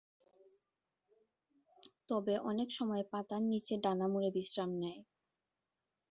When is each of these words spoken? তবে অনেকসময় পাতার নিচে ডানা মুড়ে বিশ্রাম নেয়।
তবে 2.09 2.33
অনেকসময় 2.49 3.03
পাতার 3.11 3.41
নিচে 3.51 3.73
ডানা 3.83 4.07
মুড়ে 4.07 4.29
বিশ্রাম 4.35 4.71
নেয়। 4.81 4.99